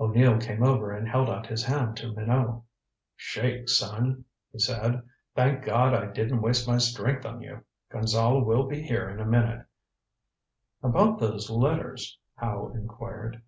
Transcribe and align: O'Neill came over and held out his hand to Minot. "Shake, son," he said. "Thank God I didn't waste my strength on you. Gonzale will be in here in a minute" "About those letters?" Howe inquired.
O'Neill 0.00 0.40
came 0.40 0.64
over 0.64 0.90
and 0.90 1.06
held 1.06 1.30
out 1.30 1.46
his 1.46 1.62
hand 1.64 1.96
to 1.98 2.12
Minot. 2.12 2.62
"Shake, 3.14 3.68
son," 3.68 4.24
he 4.50 4.58
said. 4.58 5.00
"Thank 5.36 5.62
God 5.62 5.94
I 5.94 6.06
didn't 6.08 6.42
waste 6.42 6.66
my 6.66 6.78
strength 6.78 7.24
on 7.24 7.40
you. 7.42 7.60
Gonzale 7.88 8.44
will 8.44 8.66
be 8.66 8.80
in 8.80 8.86
here 8.86 9.08
in 9.08 9.20
a 9.20 9.24
minute" 9.24 9.64
"About 10.82 11.20
those 11.20 11.48
letters?" 11.48 12.18
Howe 12.34 12.72
inquired. 12.74 13.40